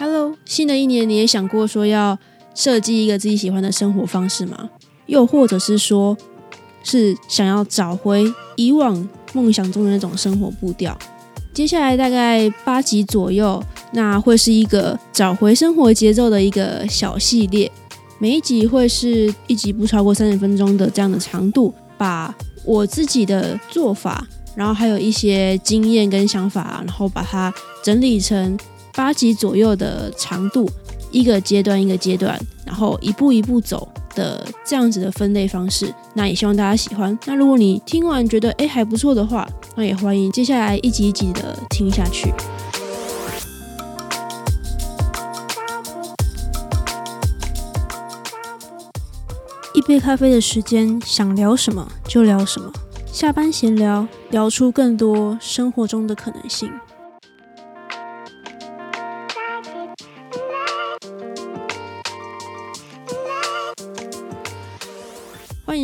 [0.00, 2.16] Hello，新的一年你也想过说要
[2.54, 4.70] 设计一个自己喜欢的生活方式吗？
[5.06, 6.16] 又或者是说，
[6.84, 10.96] 是想要找回以往梦想中的那种生活步调？
[11.52, 17.68] 接下来大概八集左右，那会是一个找回生活节奏的一个小系列，
[18.20, 22.32] 每一集会是一集不超过三十分钟的这样的长度，把
[22.64, 24.24] 我自己的做法，
[24.54, 27.52] 然后还有一些经验跟想法，然后把它
[27.82, 28.56] 整理成
[28.98, 30.68] 八集左右的长度，
[31.12, 32.36] 一个阶段一个阶段，
[32.66, 37.16] 然后一步一步走的这样子的分类方式，那也希望大家喜欢。
[37.24, 42.34] 那如果你听完觉得诶还不错的话，那也欢迎接下来一集一集的听下去。
[49.74, 52.72] 一杯咖啡的时间，想聊什么就聊什么。
[53.12, 56.68] 下班闲聊，聊出更多生活中的可能性。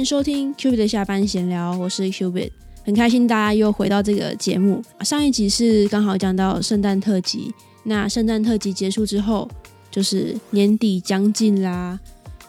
[0.05, 2.51] 收听 Qubit 的下班闲聊，我是 Qubit，
[2.85, 4.83] 很开心大家又回到这个节目。
[5.01, 9.49] 上一集是刚好讲到圣诞特辑，那圣诞特辑结束之后，
[9.91, 11.99] 就是年底将近啦。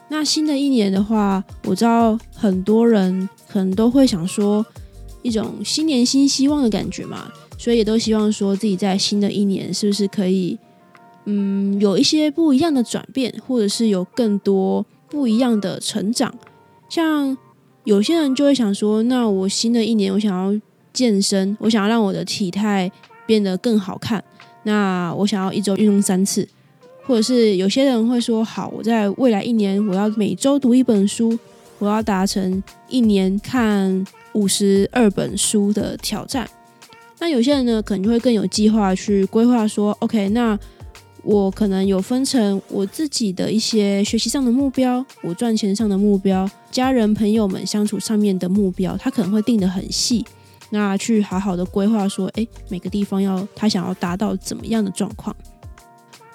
[0.09, 4.65] 那新的一年的话，我知道很多人可能都会想说
[5.21, 10.59] 一种新年新希望的感觉嘛，所以也都希望说自己在新的一年是不是可以，
[11.23, 16.35] 嗯，有一些不一样的转变，或者是有更多不一样的成长。
[16.87, 17.35] 像
[17.86, 20.59] 有些人就会想说，那我新的一年我想要
[20.91, 22.91] 健身，我想要让我的体态
[23.25, 24.23] 变得更好看，
[24.64, 26.47] 那我想要一周运动三次。
[27.08, 31.38] 或者是有些人会说，好，我在未来一年我要每周读一本书，
[31.78, 36.50] 我要达成一年看五十二本书的挑战。
[37.19, 40.58] 那有些人呢，可能就会更有计划去规划说，OK，那
[41.25, 50.23] 我可能有分成我自己的一些学习上的目标，我赚钱上的目标，家人朋友们相处上面的目标，他可能会定得很细，
[50.69, 55.35] 那去好好的规划说，诶，每个地方要他想要达到怎么样的状况。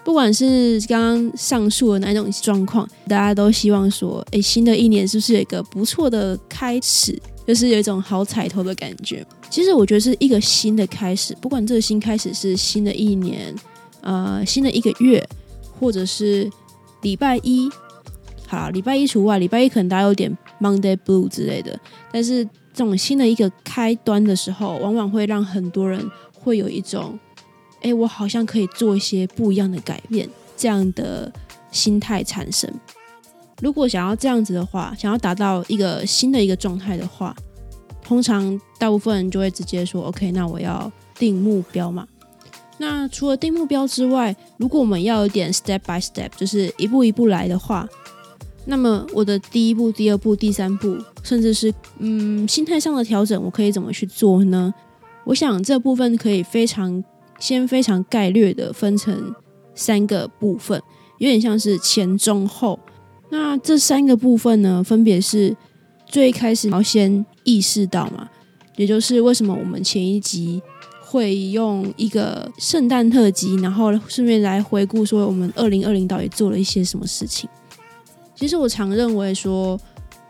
[0.03, 7.17] 不管是刚刚上述的哪种状况，大家都希望说，哎，新的一年是不是有一个不错的开始？
[7.47, 9.27] 就是有一种好彩头的感觉。
[9.51, 13.53] 其实我觉得是一个新的开始，不管这个新开始是新的一年，
[14.03, 15.27] 呃，新的一个月，
[15.79, 16.51] 或者是
[17.03, 17.69] 礼拜一，
[18.47, 21.79] 好，礼拜一除外，礼拜一可能大家有点 Monday Blue 之类的。
[22.13, 27.19] 但是这种新的一个开端的时候，往往会让很多人会有一种。
[27.83, 31.33] 哎，我好像可以做一些不一样的改变，这样的
[31.73, 32.71] 心态产生。
[33.63, 37.35] 如果想要这样子的话，想要达到一个新的一个状态的话，
[38.03, 42.07] 通常大部分人就会直接说：“OK，那我要定目标嘛。”
[42.81, 47.87] 那除了定目标之外，如果我们要有点 step by step，就是一步一步来的话，
[48.65, 54.73] 那么我的第一步、第二步、第三步，甚至是嗯心态上的调整，我可以怎么去做呢？
[55.25, 57.05] 我想这部分可以非常。
[57.39, 59.35] 先非常概略的分成
[59.75, 60.79] 三个部分，
[61.17, 62.79] 有点像是前中后。
[63.31, 65.57] 那这三个部分呢，分别是
[66.05, 68.29] 最开始要先意识到嘛，
[68.77, 70.61] 也就是为什么我们前一集
[71.11, 77.51] 会用一个圣诞特辑，然后顺便来回顾说我们二零二零到底做了一些什么事情。
[78.37, 79.77] 其实我常认为说，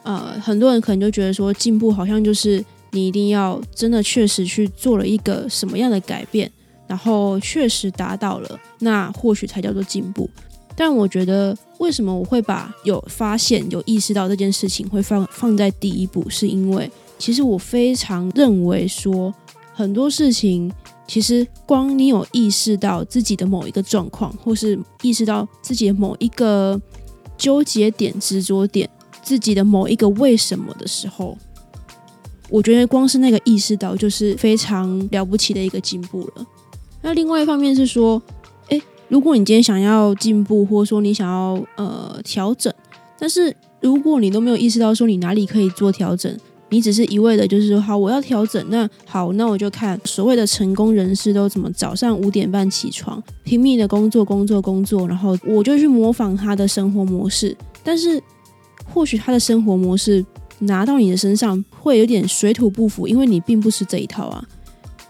[0.04, 6.50] 呃，很多人可能就觉得说进步好像就是你一定要真的确实去做了一个什么样的改变。
[6.88, 10.28] 然后确实达到了，那或许才叫做进步。
[10.74, 19.32] 但我觉得，为什么我会把有发现、有意识到这件事情会放放在第一步，是因为其实我非常认为说，
[19.80, 20.70] 很多事情
[21.06, 26.78] 其实光你有意识到自己的某一个状况，或是意识到自己的某一个
[27.38, 28.88] 纠结点、执着点，
[29.22, 31.36] 自己的某一个为什么的时候，
[32.50, 36.46] 我觉得光是那个意识到，就是非常了不起的一个进步了。
[37.00, 38.20] 那另外一方面是说，
[38.68, 42.72] 诶，如果你今天想要进步，或者说你想要呃调整，
[43.18, 46.38] 但是如果你都没有意识到说你哪里可以做调整，
[46.70, 58.22] 你只是一味的就是说好我要调整，那好，那我就看所谓的成功人士都怎么早上五点半起床，拼命的工作工作工作，然后我就去模仿他的生活模式，但是
[58.92, 60.24] 或许他的生活模式
[60.60, 64.44] 拿到你的身上会有点水土不服，因为你并不是这一套啊。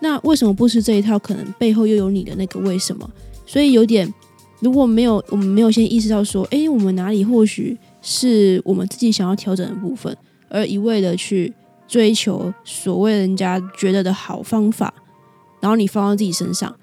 [0.01, 1.19] 那为什么不是这一套？
[1.19, 3.09] 可能背后又有你的那个为什么？
[3.47, 4.11] 所以有点，
[4.61, 10.17] 如果没有我们没有先意识到说，哎，我们哪里或许是我们自己想要调整的部分，
[10.51, 11.53] 而一味的去
[11.89, 14.93] 追求所谓人家觉得的好方法，
[15.61, 16.75] 然后你放到自己身上，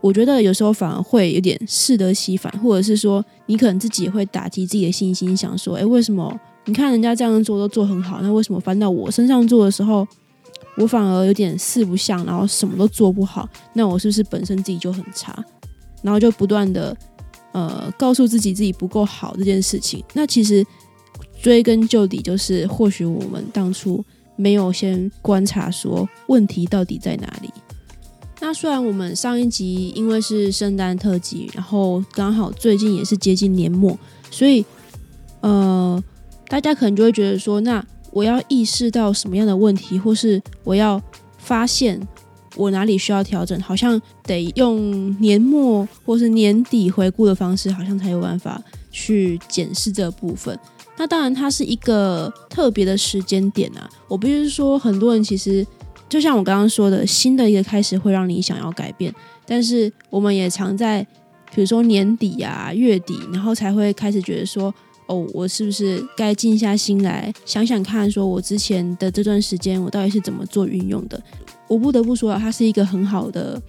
[0.00, 10.06] 我觉得有时候反而会有点适得其反，或者是说你可能自己也会打击自己的信心，想说，哎，为什么你看人家这样做都做很好，那为什么翻到我身上做的时候，
[10.76, 13.48] 我反而有点四不像，然后什么都做不好？
[13.74, 15.44] 那我是不是本身自己就很差？
[16.02, 16.96] 然后就不断的
[17.52, 20.04] 呃告诉自己自己不够好这件事情。
[20.14, 20.64] 那其实
[21.42, 24.02] 追根究底，就是或许我们当初
[24.36, 27.50] 没有先观察说问题到底在哪里。
[28.40, 33.98] 那虽然我们上一集因为是圣诞特辑，然后刚好最近也是接近年末，
[34.30, 34.64] 所以
[35.40, 36.02] 呃，
[36.46, 41.02] 大家可能就会觉得说，那我要意识到什么样的问题，或是我要
[41.38, 42.00] 发现
[42.54, 48.62] 我哪里需要调整，好像得用年末或是年底回顾的方式，好像才有办法
[48.92, 50.56] 去检视这部分。
[51.02, 53.90] 那当然，它是一个特别的时间点啊。
[54.06, 55.66] 我必须说，很多人其实。
[56.08, 59.12] 就像我刚刚说的，新的一个开始会让你想要改变，
[59.46, 61.02] 但是我们也常在，
[61.52, 64.72] 比如说年底啊、月底，然后才会开始觉得说，
[65.06, 71.20] 哦，我是不是该静下心来想想看，说我之前的这段时间我到底是怎么做运用的？
[71.66, 73.60] 我不得不说，它是一个很好的，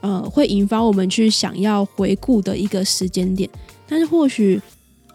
[0.00, 3.48] 呃，会引发我们去想要回顾的一个时间点。
[3.86, 4.60] 但是或许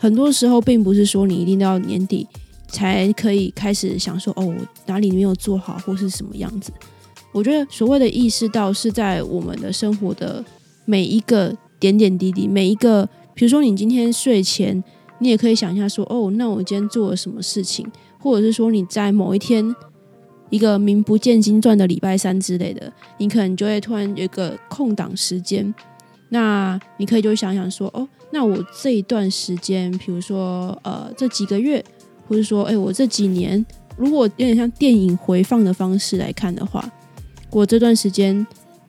[0.04, 2.28] 很多时候，并不是说你一定要年底。
[2.68, 4.52] 才可以开始想说哦，
[4.88, 6.74] 哪里没有做好，或是什么样子？
[7.32, 10.44] 我觉得所谓的意识到是在我们的生活的
[10.86, 14.84] 每一个点点滴滴，每一个，比如说你今天睡前，
[15.20, 17.86] 你也可以想一下说哦，那我今天做了什么事情？
[18.18, 19.64] 或者是说你在某一天
[20.50, 25.72] 一个名不见经传的礼拜三之类的，你可能就会突然有一个空档时间，
[26.30, 31.84] 那你可以就想想说哦，那我这一段时间，比如说呃这几个月。
[32.26, 33.64] 或者说，哎，我这几年
[33.98, 36.90] 如果有点像电影回放的方式来看的话，
[37.52, 38.48] 我这段时间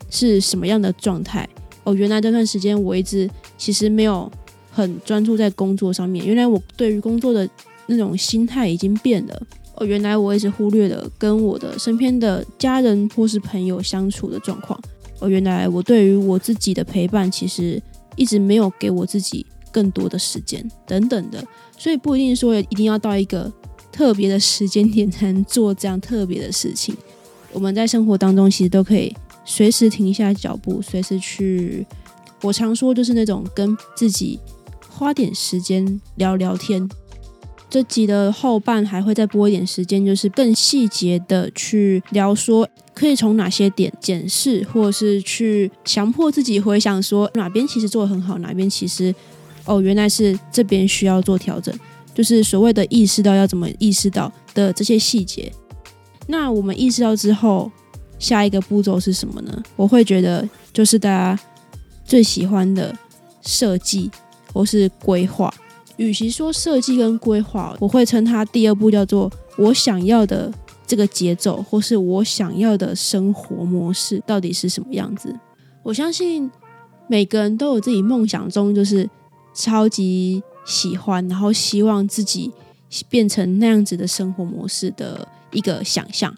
[0.09, 1.47] 是什么样的状态？
[1.83, 4.31] 哦，原来这段时间我一直其实没有
[4.71, 6.25] 很专注在工作上面。
[6.25, 7.47] 原来我对于工作的
[7.87, 9.43] 那种心态已经变了。
[9.75, 14.81] 哦，原来我一直忽略了跟我的身边的家人或是朋友相处的状况。
[15.19, 17.83] 哦，原来我对于我自己的陪伴其实
[18.17, 21.45] 一直没有给我自己更多的时间，等等的。
[21.77, 23.53] 所以不一定说一定要到一个
[23.91, 26.97] 特别的时间点才能做这样特别的事情。
[27.53, 29.15] 我们在生活当中其实都可以
[29.45, 31.87] 随时停下脚步，随时去。
[32.43, 34.39] 我常说就是那种跟自己
[34.89, 36.89] 花点时间聊聊天。
[37.75, 49.13] 这集的后半还会再播一点时间，就是更细节的去聊，说可以从哪些点检视，或者是去强迫自己回想，说哪边其实做的很好，哪边其实。
[49.65, 51.77] 哦，原来是这边需要做调整，
[52.15, 55.51] 就是所谓的意识到要怎么意识到的这些细节。
[56.29, 57.69] 那我们意识到之后，
[58.21, 59.63] 下一个步骤是什么呢？
[59.75, 61.37] 我会觉得就是大家
[62.05, 62.97] 最喜欢的
[63.43, 64.09] 设计
[64.53, 65.53] 或是规划。
[65.97, 70.53] 与其说设计跟规划，我会称它第二步叫做我想要的
[70.87, 75.35] 这个节奏，或是我想要的生活模式到底是什么样子。
[75.83, 76.51] 我相信
[77.07, 79.09] 每个人都有自己梦想中就是。
[79.57, 82.51] 超级喜欢，然后希望自己
[83.09, 86.37] 变成那样子的生活模式的一个想象，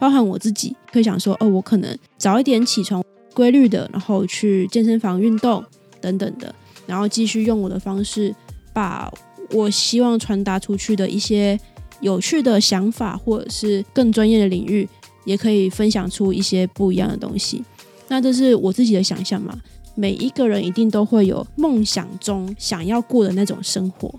[0.00, 3.00] 包含我自己会想说，哦，我可能早一点起床，
[3.34, 5.64] 规律的，然后去健身房运动
[6.00, 6.52] 等等的，
[6.88, 8.34] 然后继续用我的方式，
[8.80, 9.12] 把
[9.50, 11.60] 我希望传达出去的一些
[12.00, 14.88] 有趣的想法，或者是更专业的领域，
[15.26, 17.62] 也可以分享出一些不一样的东西。
[18.08, 19.54] 那这是我自己的想象嘛？
[19.94, 24.10] 每一个人一定都会有梦想中想要过的那种生活。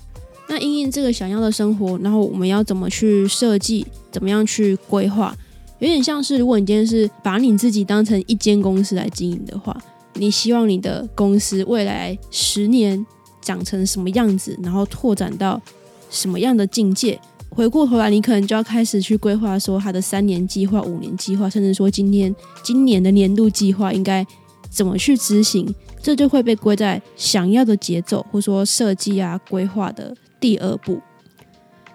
[0.47, 5.35] 那因应这个想要的生活，然后我们要怎么去设计，怎么样去规划？
[5.79, 9.75] 有点像是，如果你今天是把你自己当成一间公司来经营的话，
[10.13, 13.03] 你希望你的公司未来十年
[13.41, 15.61] 长成什么样子，然后拓展到
[16.09, 17.19] 什么样的境界？
[17.49, 22.33] 回过头来，你可能就要开始去规划，说他的三年计划、五年计划，甚至说今天
[22.63, 24.25] 今年的年度计划应该。
[24.73, 25.67] 怎么去执行，
[26.01, 30.97] 这就会被归在想要的节奏，或者说设计啊规划的第二步。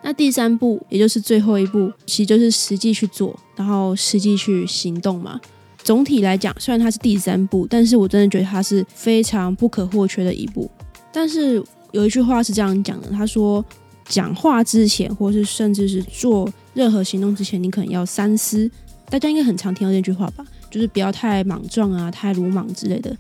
[0.03, 5.41] 那第三步，也就是最后一步，其实就是实际去做，然后实际去行动嘛。
[5.83, 10.71] 总体来讲，虽然它是第三步，但是我真的觉得它是非常不可或缺的一步。
[11.17, 13.65] 但是有一句话是这样讲的，他说：
[14.07, 18.71] 讲话之前，或是甚至是做任何行动之前，你可能要三思。
[19.09, 20.45] 大家应该很常听到这句话吧？
[20.71, 23.17] 就是不要太莽撞啊，太鲁莽之类的。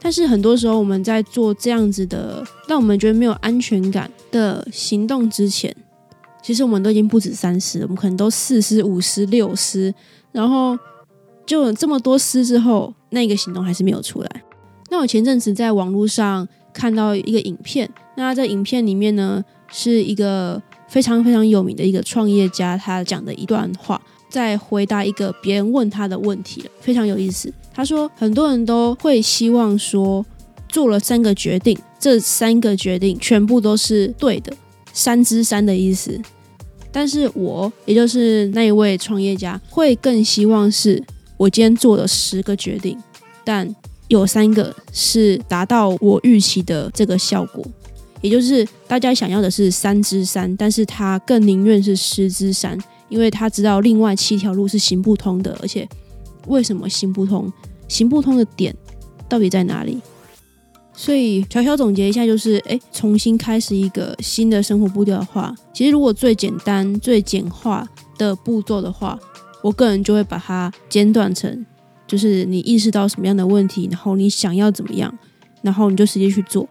[0.00, 5.72] 但是很多时候，我们在做这样子的让我们觉得没有安全感的行动之前，
[6.42, 9.94] 其实我们都已经不止三思，我们可能都四思、五思、六思。
[10.32, 10.76] 然后
[11.46, 14.42] 就这么多思之后，那个行动还是没有出来。
[14.90, 27.50] 那我前阵子在网络上看到一个影片，那在影片里面呢，是一个非常非常有名的一个创业家，他讲的一段话，在回答一个别人问他的问题，非常有意思。
[27.72, 30.24] 他说，很多人都会希望说，
[30.68, 34.52] 做了三个决定，这三个决定全部都是对的，
[34.92, 36.20] 三之三的意思。
[36.92, 41.02] 但是我，也就是那一位创业家，会更希望是
[41.36, 42.96] 我今天做了十个决定，
[43.44, 43.74] 但
[44.08, 47.64] 有三个是达到我预期的这个效果，
[48.20, 55.88] 也就是大家想要的是三之三，但是他更宁愿是十之三，因为他知道另外七条路是行不通的，而且
[56.46, 57.52] 为什么行不通？
[57.88, 58.74] 行不通的点
[59.28, 60.00] 到底在哪里？
[60.96, 67.84] 所以，小小总结一下，就是，哎，重新开始一个新的生活步调的话，其实如果最简单、最简化
[68.16, 69.18] 的步骤的话，
[69.60, 71.66] 我个人就会把它简短成，
[72.06, 75.12] 就是你意识到什么样的问题，然后你想要怎么样，
[75.62, 76.68] 然后你就直接去做。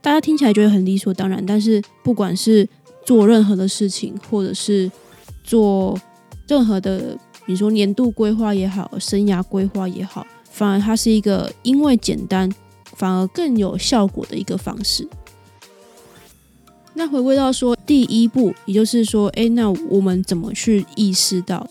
[0.00, 2.68] 大家听起来觉得很理所当然，但是不管是
[3.04, 4.90] 做任何的事情，或者是
[5.42, 5.98] 做
[6.48, 12.50] 任何的，比如说年度规划也好，生涯规划也好，反而它是一个因为简单。
[12.94, 15.06] 反而更有效果的一个方式。
[16.94, 21.68] 那回归到说第一步，也就是说，哎，那我们怎么去意识到？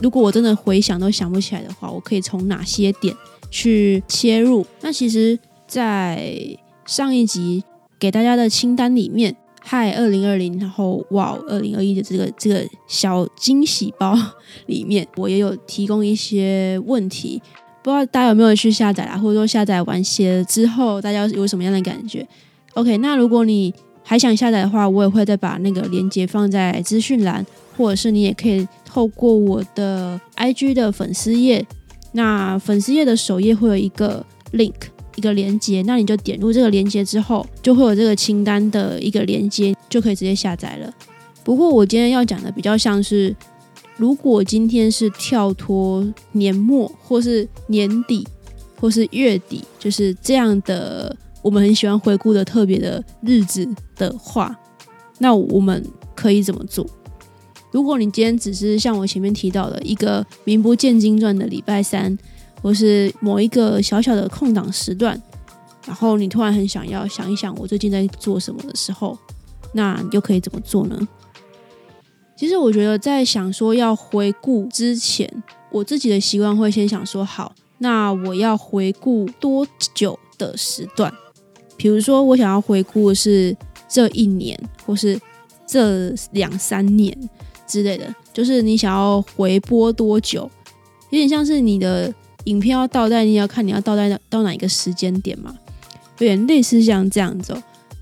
[0.00, 3.14] 如果我真的回想都想不起来的话，我可以从哪些点
[3.50, 4.66] 去切入？
[4.80, 6.38] 那其实，在
[6.84, 7.64] 上一集
[7.98, 14.14] 给大家的清单里面，嗨，二零二零，然后哇，二零二一的这个这个小惊喜包
[14.66, 17.40] 里面，我也有提供一些问题。
[17.82, 22.26] 不知道大家有没有去下载啦，或者说下载完写之后，大家有什么样的感觉
[22.74, 23.72] ？OK，那如果你
[24.08, 27.44] 还想下载的话，我也会再把那个链接放在资讯栏，
[27.76, 31.66] 或者是你也可以透过我的 IG 的粉丝页，
[32.12, 34.74] 那粉丝页的首页会有一个 link，
[35.16, 40.94] 一个连接，那你就点入这个连接之后，就会有这个清单的一个连接，就可以直接下载了。
[41.42, 43.34] 不过我今天要讲的比较像是。
[43.98, 48.28] 如果今天是跳脱年末，或是年底，
[48.78, 54.58] 或是月底，就是这样的，我们很喜欢回顾的特别的日子的话，
[55.18, 55.80] 那我们
[56.12, 56.84] 可以怎么做？
[57.70, 62.18] 如果你今天只是像我前面提到的一个名不见经传的礼拜三，
[62.60, 65.22] 或是某一个小小的空档时段，
[65.86, 69.16] 然后你突然很想要想一想我最近在做什么的时候，
[69.72, 70.98] 那又可以怎么做呢？
[72.36, 75.30] 其实我觉得，在想说要回顾之前，
[75.70, 81.14] 我自己的习惯会先想说好，那我要回顾多久的时段？
[81.76, 83.56] 比如说，我想要回顾是
[83.88, 85.18] 这一年，或是
[85.66, 87.16] 这两三年
[87.66, 90.50] 之类的，就是你想要回播多久？
[91.10, 92.12] 有点像是你的
[92.44, 95.54] 影片要倒带，你要看你要倒带到哪一个时间点嘛？
[96.18, 97.54] 有点类似像这样子。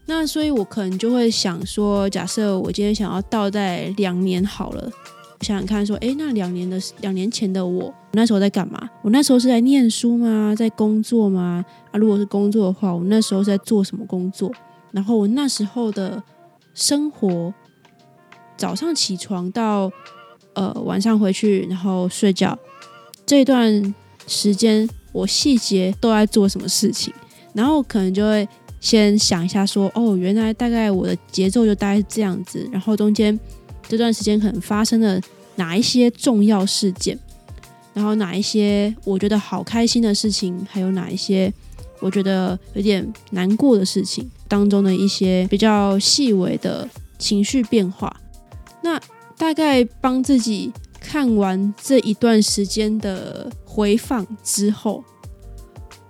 [0.06, 4.90] 那所以，我可能就会想说，假设我今天想要倒带两年好了，
[5.40, 8.88] 想想看，说，诶，那两年的两年前的我，那时候在干嘛？
[9.02, 10.54] 我那时候是在念书吗？
[10.56, 11.64] 在工作吗？
[11.90, 14.52] 啊，如果是工作的话，我那时候在做什么工作？
[14.92, 16.22] 然后我那时候的
[16.74, 17.52] 生活，
[18.56, 19.90] 早上起床到
[20.54, 22.58] 呃晚上回去，然后睡觉
[23.26, 23.94] 这段
[24.26, 27.12] 时间，我细节都在做什么事情？
[27.52, 28.48] 然后可能就会。
[28.80, 33.40] 先想一下，说哦，原来大概我的节奏就大概是这样子，然后中间
[33.88, 35.18] 这段时间可能发生了
[35.56, 37.18] 哪一些重要事件，
[37.94, 41.50] 然后哪一些我觉得好开心的事情，还有哪一些
[42.00, 46.86] 我觉得有点难过的事情当中的一些比较细微的
[47.18, 48.14] 情绪变化。
[48.82, 49.00] 那
[49.38, 50.70] 大概帮自己
[51.00, 55.02] 看完这一段时间的回放之后，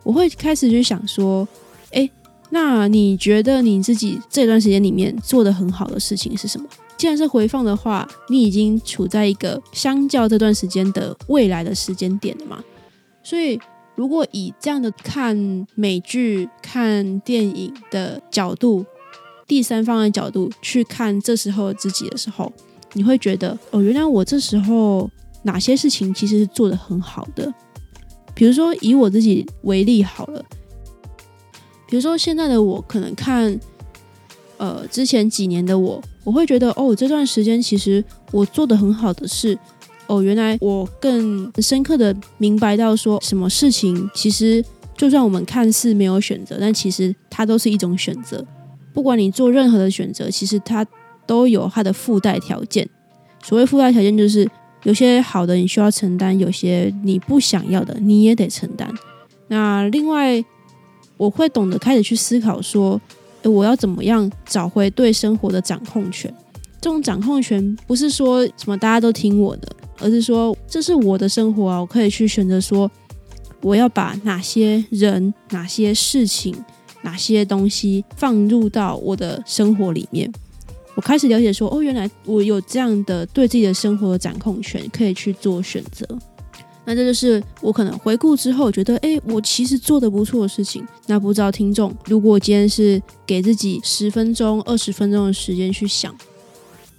[0.02, 1.46] 我会开始去想说。
[1.92, 2.10] 哎
[2.50, 6.68] 那你觉得你自己这段时间里面做的很好的事情是什么？
[6.96, 12.62] 既然是回放的话，你已经处在一个相较这段时间的未来的时间点了嘛？
[13.22, 13.58] 所以，
[13.96, 18.84] 如果以这样的看美剧、看电影的角度，
[19.46, 22.52] 第三方的角度去看这时候自己的时候，
[22.92, 25.10] 你会觉得哦，原来我这时候
[25.42, 27.52] 哪些事情其实是做的很好的。
[28.34, 30.44] 比如说，以我自己为例好了。
[31.86, 33.58] 比如说，现在的我可能看，
[34.56, 38.02] 呃，之前几年的我，我会觉得，哦，这段时间其实
[38.32, 39.56] 我做的很好的是，
[40.06, 44.64] 哦，原来我更深刻的明白到，说什么事情其实
[44.96, 48.44] 就算我们看似没有选择，但其实它都是一种选择。
[48.92, 50.86] 不管你做任何的选择，其实它
[51.26, 52.88] 都有它的附带条件。
[53.42, 54.48] 所谓附带条件，就是
[54.84, 58.88] 有些好的你需要承担，有些你不想要的你也得承担。
[59.48, 60.42] 那另外，
[61.16, 63.00] 我会懂得开始去思考说，
[63.44, 66.32] 我要怎么样找回对生活的掌控权？
[66.80, 69.68] 这种掌控权不是说什么大家都听我的，
[70.00, 72.90] 而是说这是我的生活啊，我可以去选择说，
[73.62, 76.54] 我要把哪些人、哪些事情、
[77.02, 80.30] 哪些东西放入到我的生活里面。
[80.94, 86.06] 我开始了解说，哦，原来我有这样的对自己的生活的掌控权，可以去做选择。
[86.84, 90.86] 那这就是我可能回顾之后觉得，哎，我其实做的不错的事情。
[91.06, 96.14] 那不知道听众，如果今天是给自己十分钟、二十分钟的时间去想。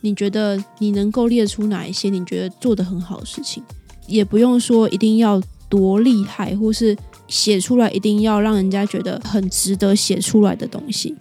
[0.02, 3.64] 你觉得你能够列出哪一些你觉得做的很好的事情？
[4.08, 6.96] 也不用说一定要多厉害，或是
[7.28, 11.16] 写出来一定要让人家觉得很值得写出来的东西。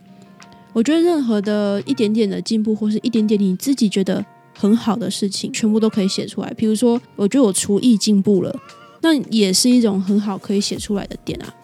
[0.75, 4.23] 我觉得任何的一点点的进步，或是一点点你自己觉得
[4.54, 6.52] 很好的事情，全部都可以写出来。
[6.54, 8.54] 比如说，我觉得我厨艺进步了，
[9.02, 11.54] 那也是一种很好可以写出来的点啊。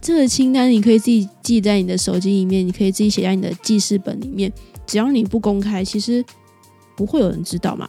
[0.00, 4.52] 这个清单你可以自己记在你的手机里面，你可以自己写在你的记事本里面。
[4.86, 6.24] 只要你不公开，其实。
[6.96, 7.88] 不会有人知道嘛？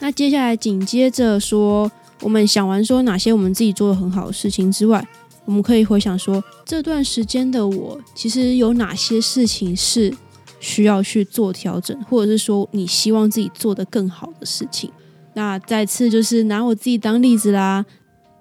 [0.00, 1.88] 那接下来紧接着说，
[2.20, 5.06] 我们想完说哪些我们自己做的很好的事情之外，
[5.44, 10.12] 我们可以回想说这段时间的我，其实有哪些事情是
[10.60, 14.90] 需要去做调整，或者是说你希望自己做的更好的事情。
[15.34, 17.84] 那再次就是拿我自己当例子啦，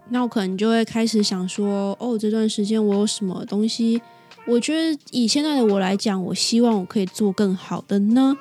[0.10, 4.02] 那我可能就会开始想说，哦，这段时间我有什么东西，
[4.48, 8.36] 我觉得以现在的我来讲，我希望我可以做更好的呢？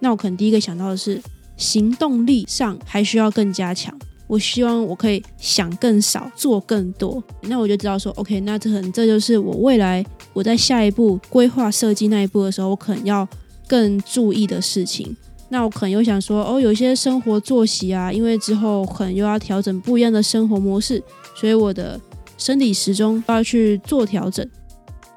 [0.00, 1.20] 那我可能第一个想到的是
[1.56, 3.96] 行动力上还需要更加强。
[4.26, 7.22] 我希望我可以想更少，做更多。
[7.42, 13.26] 那我就知道说，OK，那这可能这就是我未来我在下一步规划设计那一步的时候，我可能要
[13.66, 15.16] 更注意的事情。
[15.48, 21.02] 那我可能又想说，哦，有些生活作息啊，因为之后可能又要调整不一样的生活模式，
[21.34, 22.00] 所以我的
[22.38, 24.48] 生理时钟都要去做调整。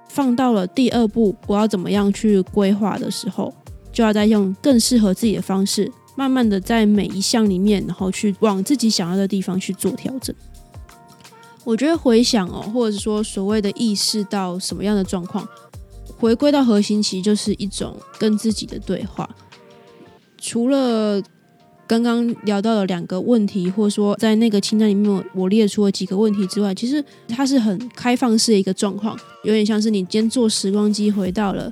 [0.07, 3.53] 放到了第二步，我要怎么样去规划的时候。
[3.91, 10.35] 就要再用更适合自己的方式，慢慢的在每一项里面，然后去往自己想要的地方去做调整。
[11.63, 15.47] 我觉得回想哦，或者说所谓的意识到什么样的状况，
[16.17, 19.29] 回归到核心，其实就是一种跟自己的对话。
[20.37, 21.21] 除了
[21.87, 31.71] 刚刚聊到的两个问题，或者说在那个清单里面我列出了几个问题之外，其实它是很开放式的一个状况，有点像是你今天坐时光机回到了。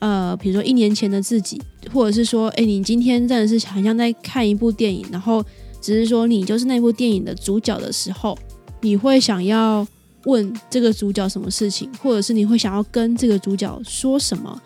[0.00, 5.44] 呃，比如说一年前的自己，或者是说，哎，你今天真的是好像在看一部电影，然后
[5.80, 8.36] 只是说你就是那部电影的主角的时候，
[8.82, 9.86] 你会想要
[10.24, 14.60] 问这个主角什么事情，或者是你会想要跟这个主角说什么？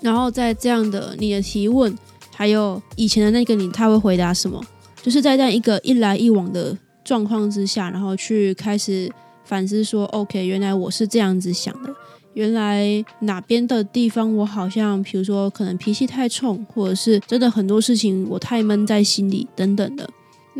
[0.00, 1.96] 然后在这样的你的提问，
[2.34, 4.60] 还有以前的那个你，他会回答什么？
[5.02, 9.10] 就是在这样一个一来一往的状况之下，然后去开始
[9.44, 11.94] 反思说，OK，原来我是这样子想的。
[12.34, 20.08] 原来哪边的地方我好像，比如说可能脾气太冲，或者是真的很多事情我太闷在心里等等的。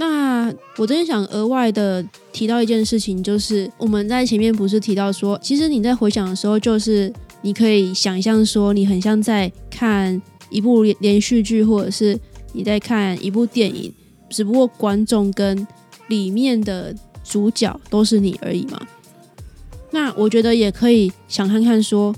[0.01, 12.17] 那我真的想额外的提到一件事情，就是我们在前面不是提到说，其实你在回想的时候，就是你可以想象说，你很像在看一部连续剧，或者是
[12.53, 13.93] 你在看一部电影，
[14.31, 15.67] 只不过观众跟
[16.07, 18.81] 里面的主角都是你而已嘛。
[19.91, 22.15] 那我觉得也可以想看看说，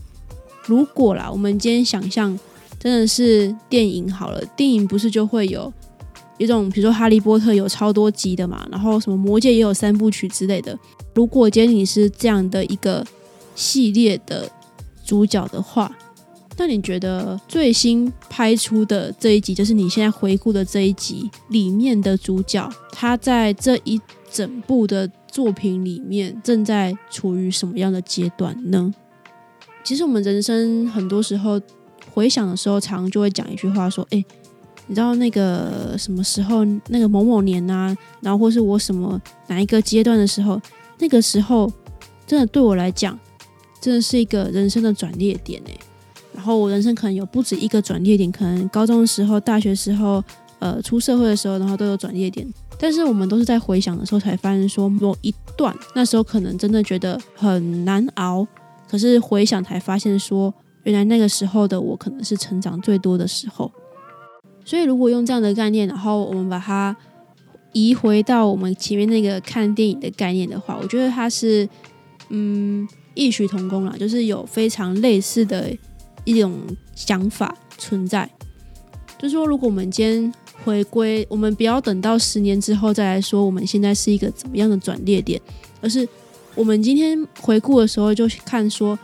[0.66, 2.38] 如果啦，我们今天想象
[2.78, 5.72] 真的是电影好了，电影不是就会有
[6.40, 10.76] 一种，比如说《哈利波特》有超多集的嘛，然后什么《魔戒》也有三部曲之类的。
[11.14, 13.06] 如果今天你是这样的一个
[13.54, 14.50] 系列的
[15.04, 15.94] 主角的话，
[16.56, 24.00] 那你觉得最新拍出的这一集，就是你现在回顾的这一集里面的主角，他在这一
[24.32, 25.08] 整部的。
[25.32, 28.92] 作品里面正在处于什么样的阶段呢？
[29.84, 31.60] 其实我们人生很多时候
[32.12, 34.24] 回想的时候，常就会讲一句话说：“哎，
[34.86, 40.60] 你知道那个什么时候，那个某某年啊，然后或是我什么哪一个阶段的时候，
[40.98, 41.72] 那个时候
[42.26, 43.18] 真的对我来讲，
[43.80, 45.78] 真的是一个人生的转捩点哎。
[46.32, 50.22] 然后我人生可能有不止一个转捩点，可能高中的时候、大学时候、
[50.58, 52.46] 呃，出社会的时候，然后都有转捩点。”
[52.78, 58.46] 但是我们都是在回想的时候才发现，说某一段那时候可能真的觉得很难熬，
[58.88, 63.70] 可是回想才发现，说原来那个时候的我可能是成长最多的时候。
[64.64, 66.96] 所以如果用这样的概念，然后我们把它
[67.72, 71.68] 移回到我们前面那个看电影的概念的话，我觉得它是
[72.28, 75.70] 嗯异曲同工了，就是有非常类似的
[76.24, 76.60] 一种
[76.94, 78.28] 想法存在。
[79.18, 80.32] 就是说，如果我们今天
[80.64, 85.40] 回归，我们不要等到十年之后再来说，我们现在是一个怎么样的转捩点，
[85.80, 86.08] 而是
[86.54, 88.98] 我们今天回顾的时候，就看说，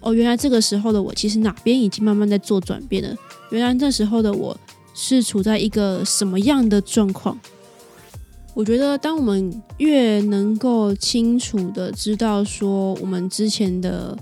[0.00, 3.16] 哦，原来这个时候的我，其实哪边已经慢慢在做转变了。
[3.50, 4.56] 原来那时候的我
[4.94, 7.38] 是处在一个什么样的状况？
[8.54, 14.14] 我觉得，当我们越能够清楚的知道说我们之前的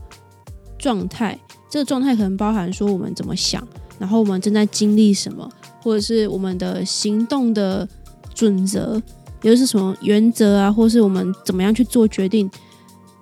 [0.79, 1.37] 状态，
[1.69, 3.67] 这个状态可能包含说我们怎么想，
[3.99, 5.51] 然后我们正在经历什么，
[5.83, 7.89] 或者是我们的行动的
[8.33, 9.03] 准则，
[9.43, 12.49] 也就是什么原则啊，或是我们怎么样去做决定，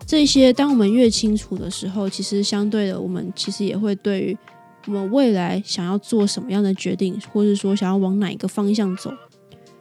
[0.06, 4.38] 这些当我们越清楚的时候，其实相对的，我们其实也会对于
[4.88, 9.12] 我们未来想要做什么样的决定，或者说想要往哪一个方向走。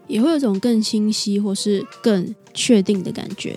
[0.08, 3.54] 也会有种更清晰或是更确定的感觉，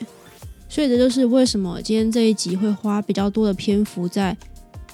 [0.69, 4.37] 所以这就是为什么今天这一集会花比较多的篇幅在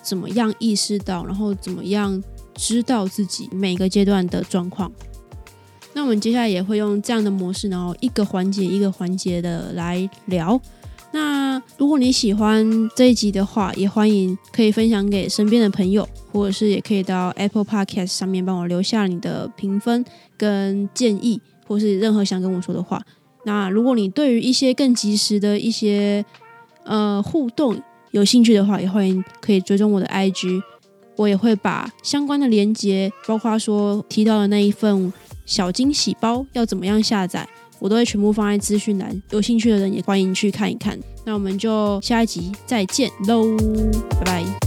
[0.02, 2.22] 怎么样意识到，然后怎么样
[2.54, 4.92] 知道自己每个阶段的状况。
[5.94, 10.60] 那我们接下来也会用这样的模式，然后一个环节一个环节的来聊。
[11.16, 20.04] 那如果你喜欢这一集的话，也欢迎可以分享给身边的朋友，或者是也可以到 Apple Podcast 上面帮我留下你的评分
[20.36, 23.00] 跟建议，或是任何想跟我说的话。
[23.46, 26.22] 那如果你对于一些更及时的一些
[26.84, 30.60] 呃互动有兴趣的话，也欢迎可以追踪我的 IG，
[31.16, 35.10] 我也会把相关的连接，包括说提到的那一份
[35.46, 37.48] 小惊喜包要怎么样下载。
[37.86, 40.98] 我都会全部放在资讯栏，有兴趣的人也欢迎去看一看。
[41.24, 43.56] 那我们就下一集再见喽，
[44.10, 44.65] 拜拜。